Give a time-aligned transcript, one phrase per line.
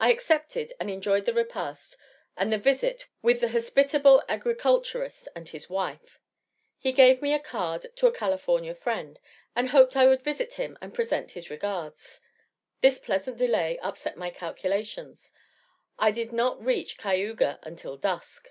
[0.00, 1.96] I accepted, and enjoyed the repast
[2.36, 6.18] and the visit with the hospitable agriculturist and his wife.
[6.80, 9.20] He gave me a card to a California friend,
[9.54, 12.20] and hoped I would visit him and present his regards.
[12.80, 15.30] This pleasant delay upset my calculations;
[15.96, 18.48] I did not reach Cayuga until dusk.